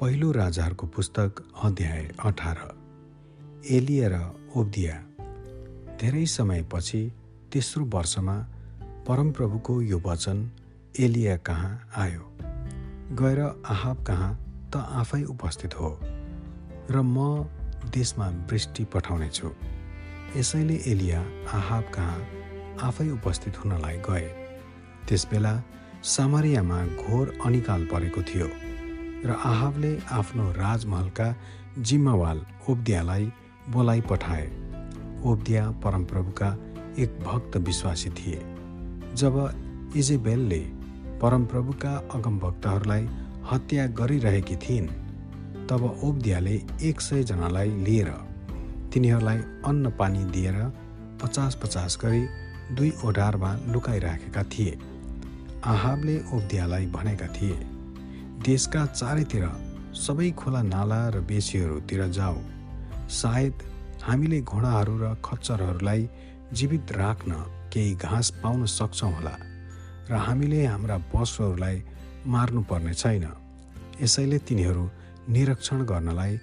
पहिलो 0.00 0.30
राजाहरूको 0.32 0.86
पुस्तक 0.86 1.40
अध्याय 1.64 2.02
अठार 2.24 2.58
एलिया 3.66 4.08
र 4.08 4.18
ओब्दिया। 4.56 4.94
धेरै 6.00 6.26
समयपछि 6.26 7.00
तेस्रो 7.52 7.84
वर्षमा 7.84 8.36
परमप्रभुको 9.08 9.80
यो 9.82 9.98
वचन 10.06 10.44
एलिया 11.00 11.36
कहाँ 11.48 11.72
आयो? 11.96 12.22
गएर 13.12 13.40
आहाब 13.66 14.04
कहाँ 14.04 14.30
त 14.70 14.84
आफै 15.02 15.22
उपस्थित 15.34 15.74
हो 15.74 15.90
र 16.90 17.02
म 17.02 17.50
देशमा 17.90 18.28
वृष्टि 18.46 18.84
पठाउने 18.94 19.28
छु 19.30 19.50
यसैले 20.36 20.78
एलिया 20.86 21.20
आहाब 21.58 21.90
कहाँ 21.94 22.22
आफै 22.86 23.08
उपस्थित 23.10 23.64
हुनलाई 23.64 23.98
गए। 24.08 24.30
त्यसबेला 25.08 25.54
सामरियामा 26.06 26.80
घोर 26.86 27.38
अनिकाल 27.44 27.86
परेको 27.86 28.22
थियो। 28.22 28.67
र 29.24 29.30
आहाबले 29.44 29.98
आफ्नो 30.12 30.50
राजमहलका 30.52 31.34
जिम्मावाल 31.78 32.40
ओब्दियालाई 32.70 33.24
बोलाइ 33.68 34.00
पठाए। 34.00 34.46
ओब्दिया 35.24 35.70
परमप्रभुका 35.84 36.48
एक 36.98 37.18
भक्त 37.26 37.56
विश्वासी 37.56 38.10
थिए। 38.10 38.40
जब 39.14 39.36
इजेबेलले 39.96 40.58
परमप्रभुका 41.22 41.94
अगमभक्तहरूलाई 42.14 43.08
हत्या 43.52 43.86
गरिरहेकी 43.86 44.56
थिइन् 44.56 44.88
तब 45.68 46.00
ओब्दियाले 46.04 46.54
एक 46.82 47.00
सयजनालाई 47.00 47.70
लिएर 47.70 48.10
तिनीहरूलाई 48.92 49.38
अन्न 49.38 49.90
पानी 49.90 50.24
दिएर 50.24 50.60
पचास 51.22 51.58
पचास 51.62 51.98
गरी 52.04 52.26
दुई 52.74 52.92
ओढारमा 53.04 53.52
लुकाइराखेका 53.66 54.42
थिए। 54.42 54.78
आहाबले 55.64 56.16
ओब्दियालाई 56.34 56.86
भनेका 56.86 57.26
थिए 57.26 57.77
देशका 58.46 58.84
चारैतिर 58.86 59.44
सबै 59.98 60.30
खोला 60.30 60.60
नाला 60.62 60.98
र 61.10 61.20
बेसीहरूतिर 61.28 62.02
जाऊ 62.16 62.36
सायद 63.12 63.62
हामीले 64.02 64.40
घोडाहरू 64.42 64.94
र 64.98 65.06
खच्चरहरूलाई 65.26 66.02
जीवित 66.52 66.92
राख्न 66.92 67.32
केही 67.72 67.94
घाँस 67.96 68.30
पाउन 68.42 68.64
सक्छौँ 68.68 69.10
होला 69.14 69.34
र 70.10 70.22
हामीले 70.26 70.60
हाम्रा 70.66 70.96
पशुहरूलाई 71.12 71.82
मार्नुपर्ने 72.26 72.94
छैन। 72.94 73.26
यसैले 74.02 74.38
तिनीहरू 74.46 74.84
निरीक्षण 75.34 75.84
गर्नलाई 75.90 76.38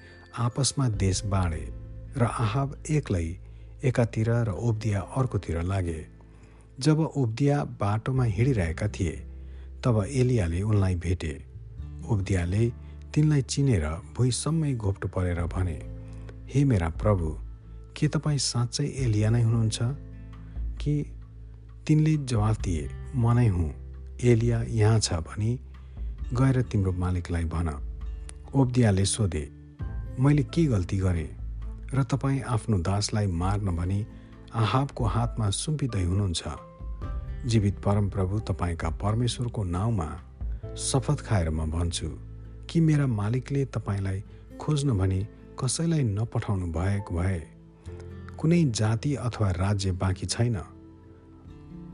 आपसमा 0.45 0.89
देश 0.99 1.23
बाँडे 1.31 1.63
र 2.17 2.23
आहाब 2.43 2.75
एक्लै 2.91 3.25
एकातिर 3.87 4.29
र 4.47 4.59
ओब्दिया 4.67 4.99
अर्कोतिर 5.15 5.61
लागे। 5.63 5.99
जब 6.79 6.99
ओब्दिया 7.15 7.63
बाटोमा 7.79 8.23
हिँडिरहेका 8.35 8.87
थिए 8.95 9.15
तब 9.83 10.05
एलियाले 10.11 10.61
उनलाई 10.61 10.95
भेटे। 11.05 11.33
उब्दियाले 12.09 12.69
तिनलाई 13.13 13.41
चिनेर 13.41 13.85
भुइँसम्मै 14.17 14.73
घोप्टो 14.73 15.07
परेर 15.07 15.41
भने 15.45 15.81
हे 16.53 16.65
मेरा 16.65 16.89
प्रभु 16.89 17.37
के 17.97 18.07
तपाईँ 18.07 18.37
साँच्चै 18.37 18.85
एलिया 18.85 19.29
नै 19.29 19.41
हुनुहुन्छ? 19.41 19.79
कि 20.81 21.13
तिनले 21.87 22.17
जवाफ 22.17 22.61
दिए 22.61 22.89
म 23.15 23.31
नै 23.31 23.47
हुँ 23.47 23.73
एलिया 24.23 24.61
यहाँ 24.61 24.99
छ 24.99 25.13
भनी 25.13 25.59
गएर 26.33 26.61
तिम्रो 26.61 26.91
मालिकलाई 26.91 27.45
भन। 27.45 27.69
ओब्दियाले 28.55 29.05
सोधे 29.05 29.51
मैले 30.19 30.43
के 30.43 30.65
गल्ती 30.65 30.97
गरेँ? 30.97 31.29
र 31.93 32.03
तपाईँ 32.03 32.41
आफ्नो 32.41 32.77
दासलाई 32.77 33.27
मार्न 33.27 33.75
भनी 33.75 34.07
आहाबको 34.55 35.05
हातमा 35.05 35.49
सुम्पिँदै 35.49 36.03
हुनुहुन्छ। 36.03 36.43
जीवित 37.45 37.79
परमप्रभु 37.79 38.39
तपाईँका 38.39 38.89
परमेश्वरको 38.89 39.63
नाउँमा 39.63 40.24
शपथ 40.77 41.21
खाएर 41.21 41.49
म 41.49 41.71
भन्छु 41.71 42.07
कि 42.69 42.79
मेरा 42.79 43.07
मालिकले 43.07 43.65
तपाईँलाई 43.65 44.23
खोज्न 44.59 44.97
भनी 44.97 45.27
कसैलाई 45.59 46.03
नपठाउनु 46.03 46.65
भएको 46.67 47.15
भए। 47.15 47.39
कुनै 48.37 48.63
जाति 48.65 49.15
अथवा 49.15 49.51
राज्य 49.51 49.91
बाँकी 49.91 50.25
छैन। 50.25 50.55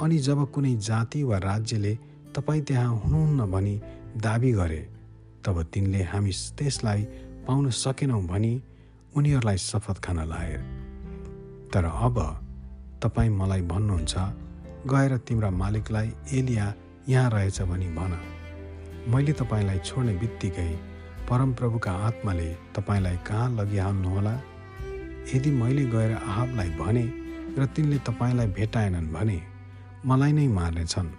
अनि 0.01 0.17
जब 0.17 0.51
कुनै 0.51 0.75
जाति 0.75 1.23
वा 1.23 1.37
राज्यले 1.37 1.93
तपाईँ 2.35 2.61
त्यहाँ 2.61 2.95
हुनुहुन्न 2.97 3.51
भनी 3.51 3.81
दाबी 4.17 4.51
गरे 4.51 4.81
तब 5.45 5.63
तिनले 5.63 6.03
हामी 6.03 6.31
त्यसलाई 6.57 7.03
पाउन 7.45 7.69
सकेनौँ 7.69 8.23
भनी 8.25 8.53
उनीहरूलाई 9.15 9.57
शपथ 9.57 10.01
खान 10.01 10.27
लाए। 10.29 10.57
तर 11.69 11.85
अब 11.85 12.17
तपाईँ 13.03 13.29
मलाई 13.29 13.61
भन्नुहुन्छ 13.61 14.15
गएर 14.89 15.17
तिम्रा 15.17 15.49
मालिकलाई 15.51 16.11
एलिया 16.33 16.73
यहाँ 17.09 17.29
रहेछ 17.29 17.61
भनी 17.61 17.85
भन। 17.85 18.40
मैले 19.07 19.33
तपाईँलाई 19.33 19.79
छोड्ने 19.79 20.13
बित्तिकै 20.13 20.69
परमप्रभुका 21.29 21.91
आत्माले 22.07 22.49
तपाईँलाई 22.75 23.17
कहाँ 23.27 23.49
लगिहाल्नुहोला? 23.49 24.33
यदि 25.33 25.51
मैले 25.51 25.85
गएर 25.85 26.11
आहाबलाई 26.13 26.69
भने 26.69 27.05
र 27.57 27.65
तिनले 27.65 27.97
तपाईँलाई 27.97 28.47
भेटाएनन् 28.47 29.11
भने 29.13 29.41
मलाई 30.05 30.31
नै 30.31 30.47
मार्नेछन्। 30.47 31.09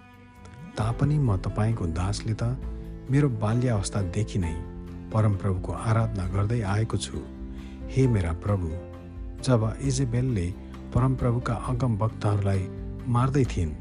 तापनि 0.79 1.17
म 1.19 1.37
तपाईँको 1.37 1.85
दासले 1.99 2.33
त 2.33 2.55
मेरो 3.11 3.29
बाल्यावस्थादेखि 3.43 4.39
नै 4.39 4.55
परमप्रभुको 5.11 5.71
आराधना 5.71 6.25
गर्दै 6.27 6.61
आएको 6.63 6.97
छु। 6.97 7.19
हे 7.91 8.07
मेरा 8.07 8.31
प्रभु 8.43 8.67
जब 9.43 9.61
इजेबेलले 9.83 10.47
परमप्रभुका 10.95 11.53
अगम 11.53 11.97
भक्तहरूलाई 11.97 12.61
मार्दै 13.07 13.45
थिइन् 13.45 13.79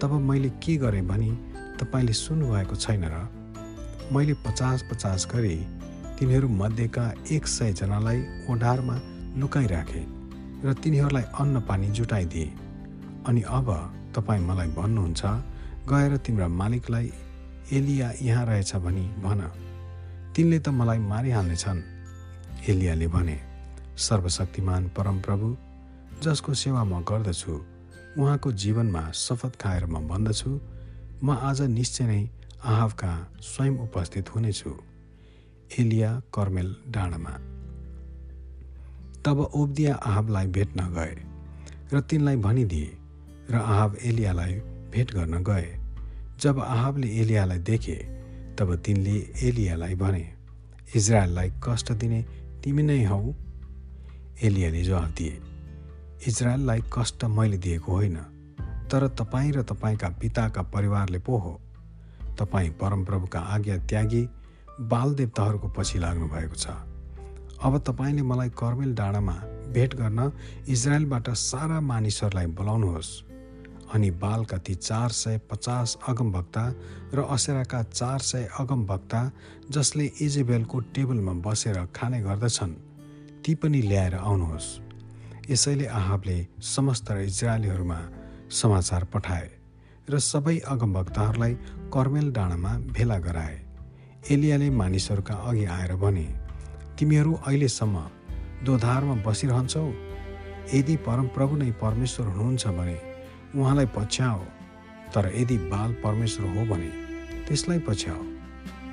तब 0.00 0.12
मैले 0.30 0.50
के 0.62 0.76
गरेँ 0.76 1.06
भनी 1.06 1.30
तपाईँले 1.82 2.12
सुन्नुभएको 2.14 2.76
छैन 2.76 3.04
र 3.10 3.16
मैले 4.14 4.34
पचास 4.46 4.82
पचास 4.90 5.26
गरी 5.34 5.56
तिनीहरू 6.18 6.48
मध्येका 6.48 7.04
एक 7.34 7.46
सयजनालाई 7.46 8.18
ओढारमा 8.50 8.96
लुकाइराखेँ 9.40 10.06
र 10.64 10.72
तिनीहरूलाई 10.82 11.22
अन्न 11.40 11.60
पानी 11.68 11.88
जुटाइदिए। 11.90 12.52
अनि 13.26 13.42
अब 13.58 13.68
तपाईँ 14.14 14.46
मलाई 14.46 14.68
भन्नुहुन्छ 14.78 15.22
गएर 15.90 16.16
तिम्रा 16.24 16.48
मालिकलाई 16.60 17.12
एलिया 17.72 18.12
यहाँ 18.22 18.44
रहेछ 18.46 18.76
भनी 18.76 19.06
भन। 19.24 19.40
तिनले 20.36 20.58
त 20.58 20.68
मलाई 20.68 20.98
मारिहाल्नेछन्। 21.12 21.80
एलियाले 22.70 23.06
भने 23.08 23.38
सर्वशक्तिमान 23.98 24.82
परमप्रभु 24.96 25.56
जसको 26.22 26.54
सेवा 26.54 26.84
म 26.84 27.02
गर्दछु 27.02 27.54
उहाँको 28.18 28.52
जीवनमा 28.52 29.02
शपथ 29.14 29.52
खाएर 29.60 29.86
म 29.86 30.06
भन्दछु 30.08 30.50
म 31.24 31.30
आज 31.30 31.60
निश्चय 31.62 32.04
नै 32.04 32.28
आहावका 32.64 33.32
स्वयं 33.40 33.74
उपस्थित 33.78 34.34
हुनेछु। 34.34 34.70
एलिया 35.78 36.22
कर्मेल 36.34 36.76
डाँडामा। 36.88 37.30
तब 39.24 39.40
ओब्दिया 39.54 39.94
आहाबलाई 39.94 40.46
भेट्न 40.46 40.86
गए 40.94 41.14
र 41.92 42.00
तिनलाई 42.00 42.36
भनिदिए 42.36 42.98
र 43.50 43.54
आहाब 43.54 43.96
एलियालाई 44.02 44.54
भेट 44.90 45.14
गर्न 45.14 45.42
गए। 45.42 45.78
जब 46.40 46.60
आहाबले 46.60 47.08
एलियालाई 47.08 47.58
देखे 47.58 47.96
तब 48.58 48.74
तिनले 48.76 49.16
एलियालाई 49.42 49.94
भने 49.94 50.34
इजरायललाई 50.96 51.52
कष्ट 51.64 51.92
दिने 51.92 52.22
तिमी 52.64 52.82
नै 52.82 53.04
हौ? 53.04 53.22
एलियाले 54.42 54.82
जवाफ 54.82 55.08
दिए 55.08 55.40
इजरायललाई 56.26 56.80
कष्ट 56.92 57.24
मैले 57.24 57.58
दिएको 57.58 57.92
होइन। 57.92 58.18
तर 58.92 59.08
तपाईँ 59.08 59.52
र 59.52 59.62
तपाईँका 59.62 60.08
पिताका 60.20 60.62
परिवारले 60.62 61.18
पो 61.18 61.36
हो। 61.36 61.60
तपाईँ 62.38 62.70
परमप्रभुका 62.70 63.40
आज्ञा 63.40 63.76
त्यागी 63.88 64.22
बाल 64.80 65.14
देवताहरूको 65.14 65.68
पछि 65.68 65.98
लाग्नु 65.98 66.28
भएको 66.28 66.54
छ। 66.54 66.66
अब 67.64 67.78
तपाईँले 67.88 68.22
मलाई 68.22 68.48
कर्मेल 68.52 68.94
डाँडामा 68.94 69.32
भेट 69.72 69.94
गर्न 69.96 70.32
इजरायलबाट 70.68 71.30
सारा 71.30 71.80
मानिसहरूलाई 71.80 72.46
बोलाउनुहोस्। 72.46 73.10
अनि 73.94 74.10
बालका 74.10 74.56
ती 74.58 74.74
चार 74.74 75.08
सय 75.10 75.40
पचास 75.50 75.98
अगमभक्ता 76.08 76.64
र 77.14 77.26
असेराका 77.30 77.82
चार 77.82 78.18
सय 78.20 78.48
अगमभक्ता 78.60 79.20
जसले 79.70 80.04
इजेबेलको 80.20 80.80
टेबलमा 80.94 81.32
बसेर 81.44 81.84
खाने 81.96 82.20
गर्दछन् 82.20 82.74
ती 83.44 83.54
पनि 83.54 83.80
ल्याएर 83.82 84.14
आउनुहोस्। 84.14 84.68
यसैले 85.50 85.86
आहाबले 85.86 86.46
समस्त 86.62 87.10
इजरायलीहरूमा 87.10 88.00
समाचार 88.52 89.04
पठाए 89.04 89.50
र 90.10 90.18
सबै 90.18 90.58
अगमभक्तहरूलाई 90.58 91.54
कर्मेल 91.94 92.30
डाँडामा 92.32 92.72
भेला 92.92 93.18
गराए। 93.18 93.56
एलियाले 94.30 94.70
मानिसहरूका 94.70 95.34
अघि 95.34 95.64
आएर 95.64 95.94
भने 95.96 96.26
तिमीहरू 96.98 97.32
अहिलेसम्म 97.46 97.96
दोधारमा 98.64 99.14
बसिरहन्छौ? 99.26 99.86
यदि 100.74 100.96
परमप्रभु 100.96 101.56
नै 101.56 101.70
परमेश्वर 101.80 102.26
हुनुहुन्छ 102.26 102.66
भने 102.78 102.98
उहाँलाई 103.56 103.86
पछ्याओ। 103.96 104.44
तर 105.14 105.32
यदि 105.36 105.56
बाल 105.72 105.92
परमेश्वर 106.04 106.46
हो 106.56 106.64
भने 106.64 106.90
त्यसलाई 107.48 107.78
पछ्याओ। 107.78 108.22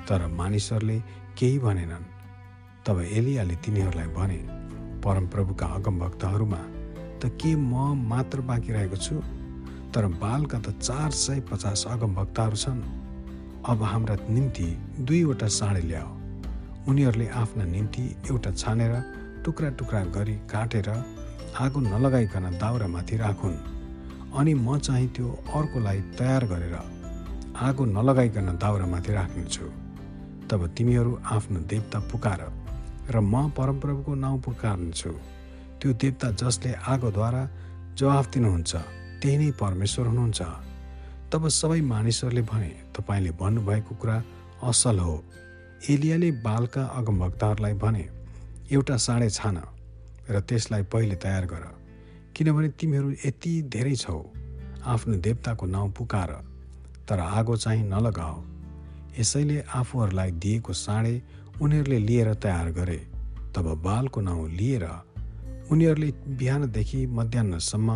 तर 0.08 0.26
मानिसहरूले 0.26 0.98
केही 1.38 1.58
भनेनन्। 1.58 2.08
तब 2.86 3.00
एलियाले 3.00 3.56
तिनीहरूलाई 3.56 4.10
भने 4.16 4.40
परमप्रभुका 5.04 5.66
अगमभक्तहरूमा 5.66 6.62
त 7.20 7.30
के 7.40 7.54
म 7.56 7.94
मात्र 8.08 8.40
बाँकी 8.40 8.72
रहेको 8.72 8.96
छु? 8.96 9.22
तर 9.94 10.06
बालका 10.22 10.58
त 10.58 10.68
चार 10.78 11.10
सय 11.10 11.40
पचास 11.50 11.84
अगम 11.90 12.14
भक्तहरू 12.14 12.56
छन्। 12.56 12.82
अब 13.70 13.82
हाम्रा 13.82 14.16
निम्ति 14.30 14.66
दुईवटा 15.06 15.48
साडी 15.58 15.82
ल्याऊ 15.88 16.10
उनीहरूले 16.88 17.26
आफ्ना 17.40 17.64
निम्ति 17.64 18.02
एउटा 18.30 18.50
छानेर 18.52 18.94
टुक्रा 19.44 19.68
टुक्रा 19.78 20.00
गरी 20.16 20.36
काटेर 20.52 20.88
आगो 21.58 21.80
नलगाइकन 21.82 22.46
दाउरामाथि 22.62 23.16
राखुन्। 23.16 23.56
अनि 24.38 24.52
म 24.54 24.78
चाहिँ 24.78 25.08
त्यो 25.14 25.28
अर्कोलाई 25.58 26.00
तयार 26.18 26.44
गरेर 26.52 26.76
आगो 27.66 27.84
नलगाइकन 27.96 28.48
दाउरामाथि 28.62 29.12
राख्नेछु। 29.12 29.66
तब 30.48 30.60
तिमीहरू 30.76 31.12
आफ्नो 31.26 31.60
देवता 31.70 31.98
पुकार 32.10 32.40
र 33.10 33.20
म 33.22 33.50
परमप्रभुको 33.58 34.14
नाउँ 34.14 34.40
पुकार्नेछु। 34.40 35.12
त्यो 35.80 35.92
देवता 36.02 36.30
जसले 36.40 36.70
आगोद्वारा 36.86 37.42
जवाफ 37.98 38.26
दिनुहुन्छ। 38.32 38.72
त्यही 39.22 39.36
नै 39.38 39.50
परमेश्वर 39.60 40.06
हुनुहुन्छ। 40.06 40.40
तब 41.32 41.42
सबै 41.50 41.80
मानिसहरूले 41.86 42.42
भने 42.42 42.70
तपाईँले 42.94 43.30
भन्नुभएको 43.40 43.94
कुरा 44.00 44.16
असल 44.68 44.98
हो। 44.98 45.16
एलियाले 45.88 46.30
बालका 46.46 46.82
अगमभक्तहरूलाई 46.98 47.74
भने 47.82 48.04
एउटा 48.72 48.96
साँडे 48.96 49.28
छान 49.30 49.56
र 50.30 50.40
त्यसलाई 50.48 50.82
पहिले 50.92 51.16
तयार 51.16 51.44
गर 51.46 51.64
किनभने 52.34 52.68
तिमीहरू 52.78 53.10
यति 53.24 53.52
धेरै 53.72 53.94
छौ। 53.96 54.18
आफ्नो 54.84 55.14
देवताको 55.26 55.66
नाउँ 55.66 55.90
पुकार 55.92 56.30
तर 57.08 57.20
आगो 57.20 57.56
चाहिँ 57.56 57.84
नलगाओ 57.84 58.36
यसैले 59.18 59.56
आफूहरूलाई 59.74 60.30
दिएको 60.42 60.72
साँडे 60.74 61.14
उनीहरूले 61.60 61.98
लिएर 61.98 62.28
तयार 62.34 62.70
गरे। 62.72 62.98
तब 63.54 63.66
बालको 63.84 64.20
नाउँ 64.20 64.48
लिएर 64.50 64.84
उनीहरूले 65.70 66.10
बिहानदेखि 66.38 67.00
मध्याहसम्म 67.08 67.88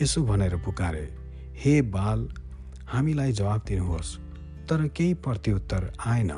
यसो 0.00 0.22
भनेर 0.22 0.56
पुकारे 0.56 1.06
हे 1.56 1.80
बाल 1.94 2.28
हामीलाई 2.88 3.32
जवाब 3.32 3.62
दिनुहोस् 3.68 4.16
तर 4.68 4.86
केही 4.88 5.14
प्रत्युत्तर 5.24 5.90
आएन 6.06 6.30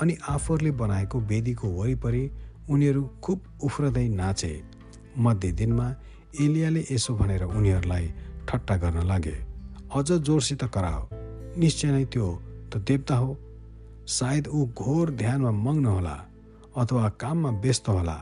अनि 0.00 0.16
आफूहरूले 0.28 0.70
बनाएको 0.80 1.20
वेदीको 1.30 1.68
वरिपरि 1.70 2.22
उनीहरू 2.70 3.02
खुब 3.22 3.40
उफ्रदै 3.64 4.06
नाचे। 4.10 4.52
मध्य 5.18 5.50
दिनमा 5.52 5.86
एलियाले 6.40 6.84
यसो 6.90 7.14
भनेर 7.14 7.42
उनीहरूलाई 7.44 8.06
ठट्टा 8.48 8.76
गर्न 8.76 9.06
लागे 9.06 9.36
अझ 9.94 10.08
जोरसित 10.12 10.64
कराओ 10.74 11.02
निश्चय 11.60 11.90
नै 11.90 12.04
त्यो 12.04 12.26
त 12.72 12.76
देवता 12.88 13.16
हो। 13.16 13.36
सायद 14.08 14.48
ऊ 14.48 14.66
घोर 14.78 15.10
ध्यानमा 15.10 15.50
मग्न 15.64 15.86
होला 15.86 16.16
अथवा 16.76 17.08
काममा 17.20 17.50
व्यस्त 17.60 17.88
होला 17.88 18.16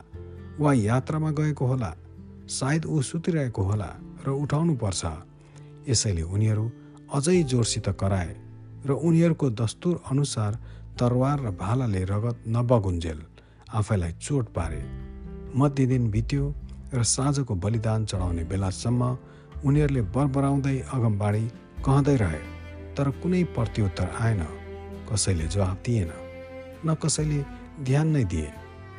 वा 0.59 0.73
यात्रामा 0.73 1.31
गएको 1.31 1.65
होला। 1.65 1.91
सायद 2.49 2.85
ऊ 2.85 3.01
सुतिरहेको 3.01 3.63
होला 3.63 3.89
र 4.25 4.29
उठाउनु 4.43 4.75
पर्छ 4.81 5.05
यसैले 5.89 6.21
उनीहरू 6.35 6.65
अझै 7.13 7.41
जोरसित 7.51 7.87
कराए 8.01 8.31
र 8.85 8.91
उनीहरूको 9.07 9.49
दस्तुर 9.61 9.95
अनुसार 10.11 10.57
तरवार 10.99 11.37
र 11.45 11.51
भालाले 11.61 12.03
रगत 12.11 12.37
नबगुन्जेल 12.47 13.19
आफैलाई 13.73 14.13
चोट 14.25 14.45
पारे। 14.55 14.81
मध्य 15.55 15.85
दिन 15.85 16.09
बित्यो 16.11 16.43
र 16.93 17.03
साँझको 17.05 17.55
बलिदान 17.55 18.05
चढाउने 18.05 18.43
बेलासम्म 18.51 19.01
उनीहरूले 19.65 20.01
बरबराउँदै 20.15 20.77
अगमबाडी 20.93 21.45
कहँदै 21.85 22.15
रहे 22.17 22.41
तर 22.95 23.09
कुनै 23.21 23.43
प्रत्युत्तर 23.55 24.09
आएन 24.19 24.41
कसैले 25.09 25.47
जवाब 25.47 25.77
दिएन 25.85 26.11
न 26.85 26.95
कसैले 27.03 27.39
ध्यान 27.87 28.07
नै 28.07 28.23
दिए। 28.31 28.49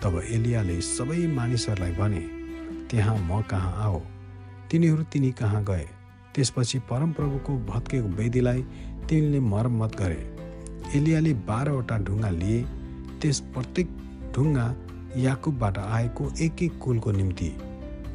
तब 0.03 0.15
एलियाले 0.37 0.77
सबै 0.87 1.27
मानिसहरूलाई 1.39 1.93
भने 2.01 2.23
त्यहाँ 2.91 3.17
म 3.19 3.41
कहाँ 3.51 3.73
आओ 3.85 4.01
तिनीहरू 4.71 5.03
तिनी 5.13 5.31
कहाँ 5.33 5.63
गए? 5.65 5.87
त्यसपछि 6.35 6.79
परमप्रभुको 6.91 7.53
भत्केको 7.67 8.09
वेदीलाई 8.19 8.63
तिनले 9.09 9.41
मर्मत 9.41 9.97
गरे। 9.97 10.21
एलियाले 10.99 11.33
बाह्रवटा 11.49 11.99
ढुङ्गा 11.99 12.31
लिए। 12.31 12.63
त्यस 13.21 13.41
प्रत्येक 13.55 13.89
ढुङ्गा 14.35 14.67
याकुबबाट 15.17 15.79
आएको 15.79 16.31
एक 16.41 16.63
एक 16.63 16.79
कुलको 16.79 17.11
निम्ति 17.13 17.53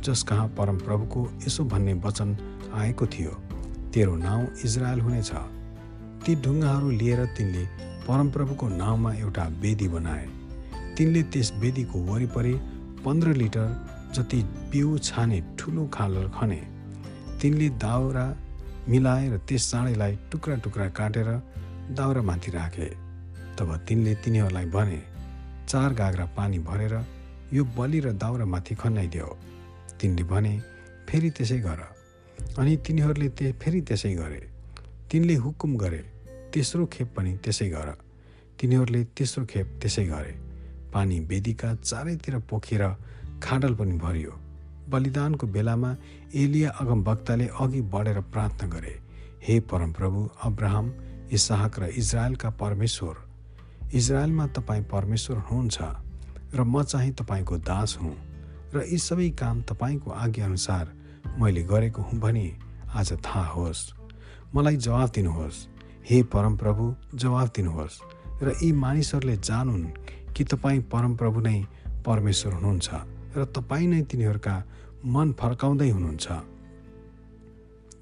जस 0.05 0.23
कहाँ 0.23 0.47
परमप्रभुको 0.57 1.27
यसो 1.47 1.63
भन्ने 1.63 1.93
वचन 2.05 2.37
आएको 2.73 3.05
थियो 3.07 3.31
तेरो 3.93 4.15
नाउँ 4.17 4.47
इजरायल 4.65 4.99
हुनेछ। 5.01 5.31
ती 6.25 6.35
ढुङ्गाहरू 6.35 6.89
लिएर 6.91 7.25
तिनले 7.37 7.65
परमप्रभुको 8.07 8.67
नाउँमा 8.69 9.13
एउटा 9.13 9.45
वेदी 9.61 9.87
बनाए। 9.87 10.27
तिनले 10.97 11.23
त्यस 11.23 11.51
वेदीको 11.59 11.99
वरिपरि 12.05 12.53
पन्ध्र 13.05 13.33
लिटर 13.33 13.67
जति 14.15 14.41
बिउ 14.71 14.97
छाने 14.99 15.41
ठुलो 15.59 15.85
खाल 15.93 16.15
खने 16.35 16.61
तिनले 17.41 17.69
दाउरा 17.83 18.25
मिलाएर 18.89 19.37
त्यस 19.47 19.71
चाँडैलाई 19.71 20.17
टुक्रा 20.31 20.55
टुक्रा 20.63 20.87
काटेर 20.97 21.29
दाउरामाथि 21.97 22.51
राखे। 22.51 22.89
तब 23.57 23.69
तिनले 23.87 24.13
तिनीहरूलाई 24.23 24.65
भने 24.75 25.01
चार 25.67 25.93
गाग्रा 25.93 26.25
पानी 26.37 26.59
भरेर 26.59 26.93
यो 27.53 27.63
बलि 27.77 27.99
र 27.99 28.11
दाउरामाथि 28.13 28.75
खन्याइदियो 28.75 29.27
तिनले 29.99 30.23
भने 30.23 30.53
फेरि 31.09 31.29
त्यसै 31.37 31.59
गर। 31.59 31.81
अनि 32.59 32.75
तिनीहरूले 32.85 33.29
ते 33.29 33.51
फेरि 33.61 33.81
त्यसै 33.81 34.13
गरे। 34.15 34.41
तिनले 35.11 35.35
हुकुम 35.43 35.75
गरे 35.77 36.01
तेस्रो 36.53 36.85
खेप 36.93 37.07
पनि 37.15 37.37
त्यसै 37.43 37.69
गर। 37.69 37.89
तिनीहरूले 38.59 39.03
तेस्रो 39.17 39.45
खेप 39.45 39.67
त्यसै 39.81 40.05
गरे। 40.05 40.33
पानी 40.93 41.19
वेदीका 41.29 41.73
चारैतिर 41.83 42.37
पोखेर 42.49 42.83
खाडल 43.43 43.73
पनि 43.75 43.97
भरियो। 43.97 44.33
बलिदानको 44.89 45.47
बेलामा 45.47 45.95
एलिया 46.35 46.69
अगमभक्तले 46.81 47.47
अघि 47.59 47.81
बढेर 47.93 48.19
प्रार्थना 48.33 48.67
गरे 48.69 48.93
हे 49.43 49.59
परमप्रभु 49.59 50.29
अब्राहम 50.43 50.93
इसाहक 51.31 51.79
र 51.79 51.83
इजरायलका 51.97 52.49
परमेश्वर 52.61 53.15
इजरायलमा 53.93 54.45
तपाईँ 54.47 54.83
परमेश्वर 54.91 55.37
हुनुहुन्छ 55.37 56.55
र 56.55 56.63
म 56.63 56.83
चाहिँ 56.83 57.13
तपाईँको 57.13 57.57
दास 57.57 57.97
हुँ 58.01 58.15
र 58.73 58.85
यी 58.91 58.97
सबै 58.97 59.29
काम 59.39 59.61
तपाईँको 59.61 60.11
आज्ञाअनुसार 60.11 60.93
मैले 61.39 61.63
गरेको 61.63 62.01
हुँ 62.01 62.19
भने 62.19 62.47
आज 62.95 63.11
थाहा 63.25 63.45
होस्। 63.47 63.81
मलाई 64.55 64.77
जवाफ 64.77 65.09
दिनुहोस्। 65.11 65.57
हे 66.05 66.21
परमप्रभु 66.23 66.83
जवाफ 67.15 67.51
दिनुहोस् 67.55 68.01
र 68.43 68.53
यी 68.63 68.71
मानिसहरूले 68.71 69.37
जानुन् 69.37 69.85
कि 70.35 70.43
तपाईँ 70.43 70.81
परमप्रभु 70.93 71.39
नै 71.41 71.59
परमेश्वर 72.05 72.53
हुनुहुन्छ। 72.53 73.14
र 73.35 73.45
तपाईँ 73.45 73.87
नै 73.87 74.01
तिनीहरूका 74.09 74.55
मन 75.05 75.31
फर्काउँदै 75.39 75.89
हुनुहुन्छ। 75.89 76.27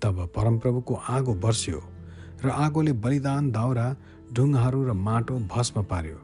तब 0.02 0.16
परमप्रभुको 0.36 0.94
आगो 1.10 1.34
बर्स्यो 1.44 1.80
र 2.44 2.50
आगोले 2.50 2.94
बलिदान 3.04 3.52
दाउरा 3.52 3.88
ढुङ्गाहरू 4.34 4.80
र 4.84 4.92
माटो 4.94 5.36
भस्म 5.48 5.84
पार्यो 5.84 6.18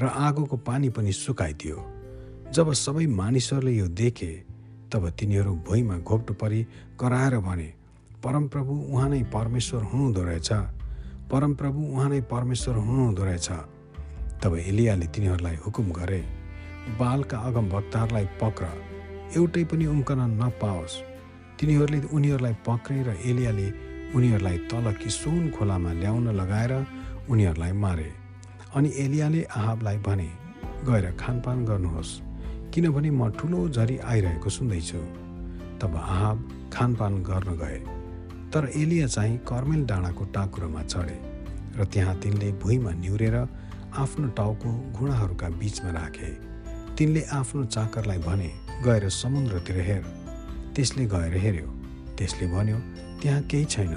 र 0.00 0.04
आगोको 0.26 0.56
पानी 0.66 0.88
पनि 0.90 1.12
सुकाइदियो। 1.12 1.78
जब 2.52 2.72
सबै 2.74 3.06
मानिसहरूले 3.06 3.72
यो 3.72 3.86
देखे 3.86 4.30
तब 4.92 5.08
तिनीहरू 5.18 5.52
भुइँमा 5.66 5.96
घोप्टो 6.02 6.34
परि 6.34 6.60
कराएर 7.00 7.38
भने 7.38 7.68
परमप्रभु 8.24 8.72
उहाँ 8.92 9.08
नै 9.08 9.22
परमेश्वर 9.30 9.82
हुनुहुँदो 9.82 10.22
रहेछ। 10.22 10.50
परमप्रभु 11.30 11.80
उहाँ 11.94 12.08
नै 12.10 12.20
परमेश्वर 12.26 12.74
हुनुहुँदो 12.76 13.22
रहेछ। 13.24 13.48
तब 14.42 14.56
एलियाले 14.58 15.06
तिनीहरूलाई 15.06 15.56
हुकुम 15.64 15.90
गरे। 15.92 16.39
बालका 16.98 17.38
अगम 17.48 17.68
भक्तहरूलाई 17.68 18.26
पक्र 18.40 18.66
एउटै 19.36 19.64
पनि 19.70 19.86
उम्कन 19.86 20.20
नपाओस्। 20.40 20.94
तिनीहरूले 21.58 22.00
उनीहरूलाई 22.16 22.54
पक्रे 22.66 22.98
र 23.02 23.10
एलियाले 23.30 23.68
उनीहरूलाई 24.16 24.58
तल 24.70 24.86
किसोन 25.02 25.50
खोलामा 25.54 25.92
ल्याउन 25.92 26.26
लगाएर 26.40 26.72
उनीहरूलाई 27.30 27.72
मारे। 27.84 28.10
अनि 28.76 28.90
एलियाले 29.04 29.42
आहाबलाई 29.58 29.98
भने 30.06 30.28
गएर 30.88 31.06
खानपान 31.20 31.64
गर्नुहोस् 31.64 32.12
किनभने 32.72 33.10
म 33.10 33.30
ठुलो 33.38 33.68
झरी 33.68 33.96
आइरहेको 34.10 34.50
सुन्दैछु। 34.50 35.02
तब 35.80 35.96
आहाब 35.96 36.38
खानपान 36.72 37.22
गर्न 37.22 37.48
गए। 37.62 37.78
तर 38.52 38.70
एलिया 38.74 39.06
चाहिँ 39.06 39.38
कर्मेल 39.48 39.84
डाँडाको 39.86 40.24
टाकुरोमा 40.34 40.82
चढे 40.82 41.18
र 41.78 41.84
त्यहाँ 41.92 42.14
तिनले 42.20 42.52
भुइँमा 42.62 42.92
निहुरेर 42.98 43.36
आफ्नो 43.94 44.28
टाउको 44.38 44.70
घुँडाहरूका 44.92 45.48
बिचमा 45.60 45.90
राखे। 45.90 46.49
तिनले 47.00 47.20
आफ्नो 47.32 47.64
चाकरलाई 47.64 48.18
भने 48.20 48.48
गएर 48.84 49.08
समुद्रतिर 49.08 49.76
हेर। 49.80 50.02
त्यसले 50.76 51.04
गएर 51.08 51.34
हेऱ्यो। 51.44 51.68
त्यसले 52.12 52.46
भन्यो 52.46 52.78
त्यहाँ 53.20 53.42
केही 53.48 53.64
छैन। 53.64 53.94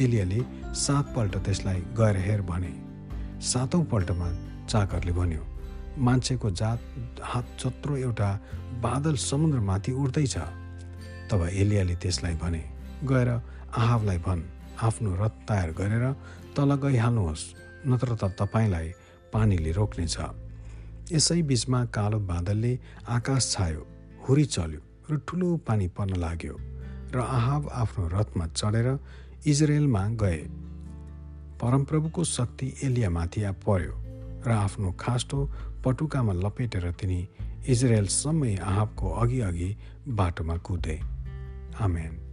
एलियाले 0.00 0.40
सातपल्ट 0.74 1.36
त्यसलाई 1.36 1.80
गएर 2.00 2.16
हेर 2.16 2.40
भने। 2.48 2.72
सातौँ 3.44 3.84
पल्टमा 3.92 4.28
चाकरले 4.72 5.12
भन्यो 5.12 5.42
मान्छेको 6.00 6.50
जात 6.50 6.80
हात 7.22 7.46
जत्रो 7.60 7.96
एउटा 8.08 8.30
बादल 8.80 9.14
समुद्रमाथि 9.20 9.92
उड्दैछ। 9.92 10.36
तब 11.28 11.40
एलियाले 11.52 11.94
त्यसलाई 12.00 12.34
भने 12.40 12.64
गएर 13.04 13.28
आहाबलाई 13.76 14.18
भन् 14.24 14.48
आफ्नो 14.80 15.10
रथ 15.20 15.34
तयार 15.48 15.70
गरेर 15.76 16.04
तल 16.56 16.70
गइहाल्नुहोस् 16.88 17.50
नत्र 17.84 18.16
त 18.16 18.32
तपाईँलाई 18.40 18.88
पानीले 19.28 19.72
रोक्नेछ। 19.72 20.16
यसै 21.12 21.42
बिचमा 21.42 21.84
कालो 21.84 22.18
बादलले 22.18 22.78
आकाश 23.08 23.52
छायो 23.52 23.86
हुरी 24.28 24.44
चल्यो 24.44 24.80
र 25.10 25.18
ठुलो 25.28 25.56
पानी 25.56 25.88
पर्न 25.88 26.16
लाग्यो 26.16 26.56
र 27.14 27.18
आहाब 27.18 27.68
आफ्नो 27.72 28.08
रथमा 28.08 28.46
चढेर 28.46 28.88
इजरायलमा 29.46 30.08
गए। 30.22 30.38
परमप्रभुको 31.60 32.24
शक्ति 32.24 32.72
एलियामाथि 32.82 33.40
पर्यो 33.66 33.94
र 34.46 34.50
आफ्नो 34.50 34.92
खास्टो 35.00 35.38
पटुकामा 35.84 36.32
लपेटेर 36.32 36.90
तिनी 36.92 37.20
इजरायलसम्मै 37.68 38.56
आहाबको 38.56 39.10
अघि 39.10 39.40
अघि 39.40 39.76
बाटोमा 40.08 40.56
कुदे। 40.56 41.00
आमेन। 41.80 42.29